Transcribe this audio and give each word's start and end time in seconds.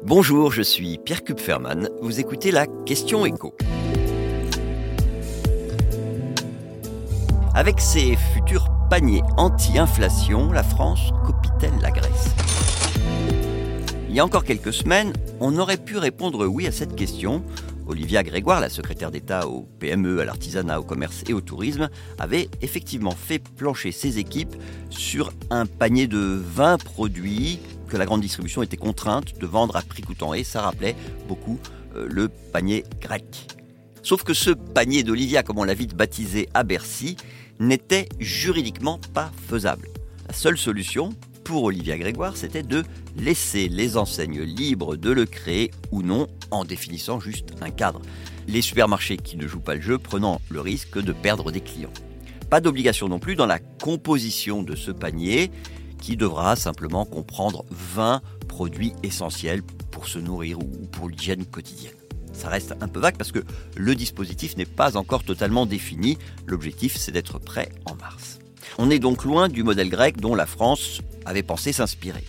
Bonjour, 0.00 0.50
je 0.50 0.62
suis 0.62 0.98
Pierre 0.98 1.22
Kupferman. 1.22 1.88
Vous 2.00 2.18
écoutez 2.18 2.50
la 2.50 2.66
Question 2.66 3.24
Écho. 3.24 3.54
Avec 7.54 7.78
ses 7.78 8.16
futurs 8.16 8.68
paniers 8.90 9.22
anti-inflation, 9.36 10.50
la 10.50 10.64
France 10.64 11.12
copie-t-elle 11.24 11.78
la 11.80 11.90
Grèce? 11.92 12.34
Il 14.08 14.16
y 14.16 14.18
a 14.20 14.24
encore 14.24 14.44
quelques 14.44 14.72
semaines, 14.72 15.12
on 15.38 15.56
aurait 15.56 15.76
pu 15.76 15.98
répondre 15.98 16.46
oui 16.46 16.66
à 16.66 16.72
cette 16.72 16.96
question. 16.96 17.44
Olivia 17.86 18.22
Grégoire, 18.22 18.60
la 18.60 18.70
secrétaire 18.70 19.10
d'État 19.10 19.46
au 19.46 19.68
PME, 19.78 20.20
à 20.20 20.24
l'artisanat, 20.24 20.80
au 20.80 20.84
commerce 20.84 21.22
et 21.28 21.32
au 21.32 21.40
tourisme, 21.40 21.90
avait 22.18 22.48
effectivement 22.60 23.12
fait 23.12 23.38
plancher 23.38 23.92
ses 23.92 24.18
équipes 24.18 24.56
sur 24.90 25.32
un 25.50 25.66
panier 25.66 26.06
de 26.06 26.18
20 26.18 26.82
produits 26.82 27.60
la 27.96 28.06
grande 28.06 28.20
distribution 28.20 28.62
était 28.62 28.76
contrainte 28.76 29.38
de 29.38 29.46
vendre 29.46 29.76
à 29.76 29.82
prix 29.82 30.02
coûtant. 30.02 30.34
Et 30.34 30.44
ça 30.44 30.62
rappelait 30.62 30.96
beaucoup 31.28 31.58
euh, 31.96 32.06
le 32.08 32.28
panier 32.28 32.84
grec. 33.00 33.48
Sauf 34.02 34.24
que 34.24 34.34
ce 34.34 34.50
panier 34.50 35.04
d'Olivia, 35.04 35.42
comme 35.42 35.58
on 35.58 35.64
l'a 35.64 35.74
vite 35.74 35.94
baptisé 35.94 36.48
à 36.54 36.64
Bercy, 36.64 37.16
n'était 37.60 38.08
juridiquement 38.18 38.98
pas 39.14 39.30
faisable. 39.48 39.88
La 40.26 40.34
seule 40.34 40.58
solution 40.58 41.10
pour 41.44 41.64
Olivia 41.64 41.98
Grégoire, 41.98 42.36
c'était 42.36 42.62
de 42.62 42.84
laisser 43.16 43.68
les 43.68 43.96
enseignes 43.96 44.42
libres 44.42 44.96
de 44.96 45.10
le 45.10 45.26
créer 45.26 45.70
ou 45.90 46.02
non 46.02 46.26
en 46.50 46.64
définissant 46.64 47.20
juste 47.20 47.54
un 47.60 47.70
cadre. 47.70 48.00
Les 48.48 48.62
supermarchés 48.62 49.16
qui 49.16 49.36
ne 49.36 49.46
jouent 49.46 49.60
pas 49.60 49.74
le 49.74 49.80
jeu 49.80 49.98
prenant 49.98 50.40
le 50.50 50.60
risque 50.60 51.00
de 51.00 51.12
perdre 51.12 51.50
des 51.50 51.60
clients. 51.60 51.92
Pas 52.50 52.60
d'obligation 52.60 53.08
non 53.08 53.18
plus 53.18 53.34
dans 53.34 53.46
la 53.46 53.58
composition 53.58 54.62
de 54.62 54.76
ce 54.76 54.90
panier 54.90 55.50
qui 56.02 56.16
devra 56.16 56.56
simplement 56.56 57.04
comprendre 57.04 57.64
20 57.70 58.20
produits 58.48 58.92
essentiels 59.04 59.62
pour 59.92 60.08
se 60.08 60.18
nourrir 60.18 60.58
ou 60.58 60.86
pour 60.90 61.08
l'hygiène 61.08 61.46
quotidienne. 61.46 61.94
Ça 62.32 62.48
reste 62.48 62.74
un 62.80 62.88
peu 62.88 62.98
vague 62.98 63.16
parce 63.16 63.30
que 63.30 63.44
le 63.76 63.94
dispositif 63.94 64.56
n'est 64.56 64.66
pas 64.66 64.96
encore 64.96 65.22
totalement 65.22 65.64
défini. 65.64 66.18
L'objectif, 66.46 66.96
c'est 66.96 67.12
d'être 67.12 67.38
prêt 67.38 67.70
en 67.86 67.94
mars. 67.94 68.40
On 68.78 68.90
est 68.90 68.98
donc 68.98 69.24
loin 69.24 69.48
du 69.48 69.62
modèle 69.62 69.90
grec 69.90 70.20
dont 70.20 70.34
la 70.34 70.46
France 70.46 71.00
avait 71.24 71.44
pensé 71.44 71.72
s'inspirer. 71.72 72.24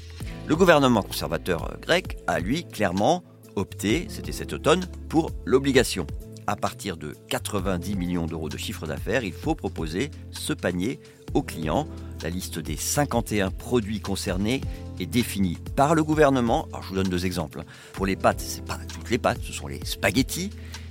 Le 0.46 0.56
gouvernement 0.56 1.02
conservateur 1.02 1.78
grec 1.82 2.18
a, 2.28 2.40
lui, 2.40 2.66
clairement 2.66 3.24
opté, 3.56 4.06
c'était 4.08 4.32
cet 4.32 4.54
automne, 4.54 4.86
pour 5.10 5.32
l'obligation. 5.46 6.06
À 6.48 6.56
partir 6.56 6.98
de 6.98 7.16
90 7.30 7.96
millions 7.96 8.26
d'euros 8.26 8.50
de 8.50 8.58
chiffre 8.58 8.86
d'affaires, 8.88 9.24
il 9.24 9.34
faut 9.34 9.56
proposer 9.56 10.12
ce 10.32 10.54
panier 10.54 11.00
aux 11.34 11.44
clients 11.44 11.88
la 12.24 12.30
liste 12.30 12.58
des 12.58 12.78
51 12.78 13.52
produits 13.52 14.00
concernés 14.00 14.62
est 15.00 15.06
définie 15.06 15.58
par 15.76 15.94
le 15.94 16.06
gouvernement. 16.06 16.68
Alors 16.70 16.84
je 16.84 16.90
vous 16.90 16.96
donne 16.96 17.10
deux 17.10 17.26
exemples. 17.26 17.64
Pour 17.92 18.06
les 18.06 18.16
pâtes, 18.16 18.40
c'est 18.40 18.64
pas 18.64 18.80
toutes 18.94 19.10
les 19.10 19.18
pâtes, 19.18 19.40
ce 19.44 19.52
sont 19.52 19.68
les 19.68 19.84
spaghettis. 19.84 20.50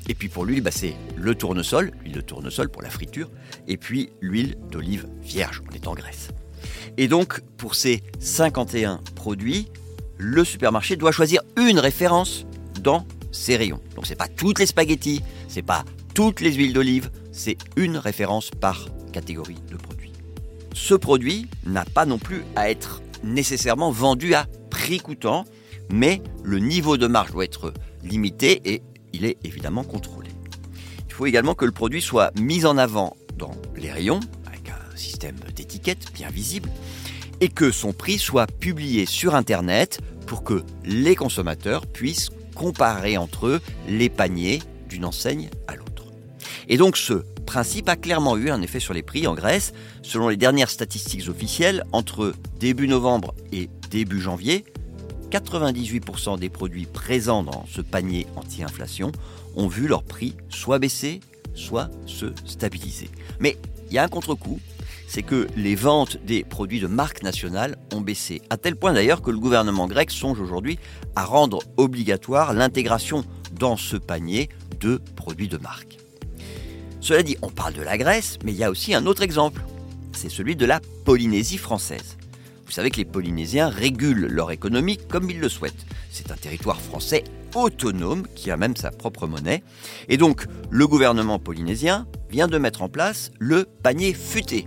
Et 0.09 0.15
puis 0.15 0.29
pour 0.29 0.45
l'huile, 0.45 0.61
bah, 0.61 0.71
c'est 0.71 0.95
le 1.17 1.35
tournesol, 1.35 1.93
l'huile 2.03 2.13
de 2.13 2.21
tournesol 2.21 2.69
pour 2.69 2.83
la 2.83 2.91
friture, 2.91 3.31
et 3.67 3.79
puis 3.79 4.11
l'huile 4.21 4.59
d'olive 4.71 5.09
vierge, 5.23 5.63
on 5.71 5.75
est 5.75 5.87
en 5.87 5.95
Grèce. 5.95 6.29
Et 6.99 7.09
donc 7.09 7.41
pour 7.57 7.77
ces 7.77 8.03
51 8.21 9.01
produits, 9.15 9.69
le 10.19 10.45
supermarché 10.45 10.97
doit 10.97 11.13
choisir 11.13 11.41
une 11.57 11.79
référence 11.79 12.45
dans 12.81 13.07
ses 13.33 13.57
rayons. 13.57 13.81
Donc 13.97 14.07
c'est 14.07 14.17
pas 14.17 14.29
toutes 14.29 14.61
les 14.61 14.67
spaghettis, 14.67 15.23
c'est 15.49 15.63
pas 15.63 15.85
toutes 16.15 16.41
les 16.41 16.53
huiles 16.53 16.73
d'olive, 16.73 17.11
c'est 17.33 17.57
une 17.77 17.97
référence 17.97 18.51
par 18.51 18.87
catégorie 19.13 19.59
de 19.71 19.77
produits 19.77 20.13
ce 20.75 20.95
produit 20.95 21.47
n'a 21.65 21.85
pas 21.85 22.07
non 22.07 22.19
plus 22.19 22.45
à 22.57 22.71
être 22.71 23.03
nécessairement 23.23 23.91
vendu 23.91 24.35
à 24.35 24.47
prix 24.71 24.99
coûtant, 24.99 25.45
mais 25.91 26.23
le 26.43 26.59
niveau 26.59 26.97
de 26.97 27.07
marge 27.07 27.33
doit 27.33 27.45
être 27.45 27.73
limité 28.03 28.61
et 28.65 28.83
il 29.13 29.25
est 29.25 29.39
évidemment 29.45 29.85
contrôlé. 29.85 30.31
Il 31.07 31.13
faut 31.13 31.27
également 31.27 31.55
que 31.55 31.65
le 31.65 31.73
produit 31.73 32.03
soit 32.03 32.33
mis 32.39 32.65
en 32.65 32.79
avant 32.79 33.17
dans 33.37 33.53
les 33.77 33.93
rayons, 33.93 34.21
avec 34.47 34.71
un 34.71 34.97
système 34.97 35.37
d'étiquette 35.55 36.13
bien 36.15 36.31
visible, 36.31 36.71
et 37.41 37.49
que 37.49 37.71
son 37.71 37.93
prix 37.93 38.19
soit 38.19 38.47
publié 38.47 39.07
sur 39.07 39.35
Internet 39.35 40.01
pour 40.27 40.43
que 40.43 40.63
les 40.85 41.15
consommateurs 41.15 41.87
puissent 41.87 42.31
comparer 42.55 43.17
entre 43.17 43.47
eux 43.47 43.61
les 43.89 44.09
paniers 44.09 44.63
d'une 44.89 45.05
enseigne 45.05 45.51
à 45.67 45.75
l'autre. 45.75 46.05
Et 46.69 46.77
donc 46.77 46.97
ce 46.97 47.25
principe 47.47 47.89
a 47.89 47.97
clairement 47.97 48.37
eu 48.37 48.51
un 48.51 48.63
effet 48.63 48.81
sur 48.81 48.95
les 48.95 49.03
prix 49.03 49.27
en 49.27 49.35
Grèce. 49.35 49.73
Selon 50.03 50.29
les 50.29 50.37
dernières 50.37 50.71
statistiques 50.71 51.29
officielles, 51.29 51.85
entre 51.93 52.33
début 52.59 52.89
novembre 52.89 53.35
et 53.53 53.69
début 53.91 54.21
janvier, 54.21 54.65
98% 55.31 56.39
des 56.39 56.49
produits 56.49 56.87
présents 56.87 57.43
dans 57.43 57.65
ce 57.67 57.81
panier 57.81 58.27
anti-inflation 58.37 59.13
ont 59.57 59.69
vu 59.69 59.87
leur 59.87 60.03
prix 60.03 60.35
soit 60.49 60.79
baisser, 60.79 61.21
soit 61.55 61.91
se 62.07 62.27
stabiliser. 62.45 63.11
Mais 63.41 63.57
il 63.91 63.95
y 63.95 63.99
a 63.99 64.05
un 64.05 64.09
contre-coup, 64.09 64.61
c'est 65.13 65.23
que 65.23 65.47
les 65.57 65.75
ventes 65.75 66.17
des 66.25 66.43
produits 66.43 66.81
de 66.81 66.87
marque 66.87 67.23
nationale 67.23 67.77
ont 67.93 68.01
baissé, 68.01 68.41
à 68.49 68.57
tel 68.57 68.77
point 68.77 68.95
d'ailleurs 68.95 69.21
que 69.21 69.31
le 69.31 69.39
gouvernement 69.39 69.87
grec 69.87 70.11
songe 70.11 70.41
aujourd'hui 70.41 70.79
à 71.15 71.27
rendre 71.27 71.59
obligatoire 71.77 72.55
l'intégration 72.55 73.23
dans 73.53 73.77
ce 73.77 73.99
panier 73.99 74.49
de 74.81 75.03
produits 75.15 75.49
de 75.49 75.59
marque. 75.59 75.99
Cela 77.01 77.23
dit, 77.23 77.37
on 77.43 77.51
parle 77.51 77.75
de 77.75 77.83
la 77.83 77.99
Grèce, 77.99 78.39
mais 78.43 78.53
il 78.53 78.59
y 78.59 78.65
a 78.65 78.71
aussi 78.71 78.95
un 78.95 79.05
autre 79.05 79.21
exemple. 79.21 79.61
C'est 80.13 80.31
celui 80.31 80.57
de 80.57 80.65
la 80.65 80.81
Polynésie 81.05 81.59
française. 81.59 82.17
Vous 82.65 82.73
savez 82.73 82.91
que 82.91 82.97
les 82.97 83.05
Polynésiens 83.05 83.69
régulent 83.69 84.29
leur 84.29 84.51
économie 84.51 84.97
comme 84.97 85.29
ils 85.29 85.41
le 85.41 85.51
souhaitent. 85.51 85.85
C'est 86.11 86.31
un 86.31 86.37
territoire 86.37 86.81
français 86.81 87.25
autonome 87.55 88.27
qui 88.35 88.51
a 88.51 88.57
même 88.57 88.77
sa 88.77 88.91
propre 88.91 89.27
monnaie. 89.27 89.63
Et 90.09 90.17
donc, 90.17 90.47
le 90.71 90.87
gouvernement 90.87 91.39
polynésien 91.39 92.07
vient 92.31 92.49
de 92.49 92.57
mettre 92.57 92.81
en 92.81 92.89
place 92.89 93.31
le 93.39 93.67
panier 93.83 94.15
futé. 94.15 94.65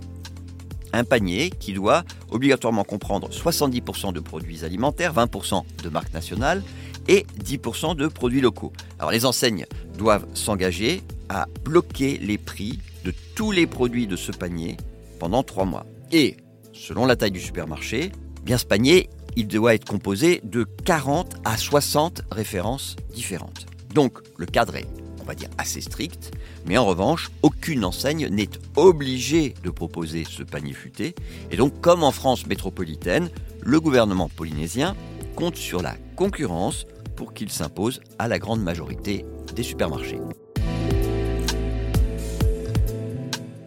Un 0.96 1.04
panier 1.04 1.50
qui 1.50 1.74
doit 1.74 2.04
obligatoirement 2.30 2.82
comprendre 2.82 3.28
70% 3.28 4.14
de 4.14 4.20
produits 4.20 4.64
alimentaires, 4.64 5.12
20% 5.12 5.62
de 5.84 5.88
marques 5.90 6.14
nationales 6.14 6.62
et 7.06 7.26
10% 7.44 7.96
de 7.96 8.06
produits 8.06 8.40
locaux. 8.40 8.72
Alors 8.98 9.10
les 9.10 9.26
enseignes 9.26 9.66
doivent 9.98 10.24
s'engager 10.32 11.02
à 11.28 11.48
bloquer 11.66 12.16
les 12.16 12.38
prix 12.38 12.78
de 13.04 13.12
tous 13.34 13.52
les 13.52 13.66
produits 13.66 14.06
de 14.06 14.16
ce 14.16 14.32
panier 14.32 14.78
pendant 15.20 15.42
trois 15.42 15.66
mois. 15.66 15.84
Et, 16.12 16.38
selon 16.72 17.04
la 17.04 17.14
taille 17.14 17.30
du 17.30 17.40
supermarché, 17.40 18.10
bien 18.42 18.56
ce 18.56 18.64
panier, 18.64 19.10
il 19.36 19.48
doit 19.48 19.74
être 19.74 19.84
composé 19.84 20.40
de 20.44 20.64
40 20.64 21.36
à 21.44 21.58
60 21.58 22.22
références 22.30 22.96
différentes. 23.12 23.66
Donc, 23.92 24.18
le 24.38 24.46
cadre 24.46 24.76
est, 24.76 24.86
va 25.26 25.34
dire, 25.34 25.48
assez 25.58 25.80
strict, 25.80 26.32
mais 26.66 26.78
en 26.78 26.86
revanche, 26.86 27.30
aucune 27.42 27.84
enseigne 27.84 28.28
n'est 28.28 28.48
obligée 28.76 29.54
de 29.62 29.70
proposer 29.70 30.24
ce 30.28 30.42
panier 30.42 30.72
futé. 30.72 31.14
Et 31.50 31.56
donc, 31.56 31.80
comme 31.80 32.02
en 32.02 32.12
France 32.12 32.46
métropolitaine, 32.46 33.30
le 33.62 33.80
gouvernement 33.80 34.28
polynésien 34.28 34.96
compte 35.34 35.56
sur 35.56 35.82
la 35.82 35.96
concurrence 36.16 36.86
pour 37.16 37.34
qu'il 37.34 37.50
s'impose 37.50 38.00
à 38.18 38.28
la 38.28 38.38
grande 38.38 38.62
majorité 38.62 39.24
des 39.54 39.62
supermarchés. 39.62 40.20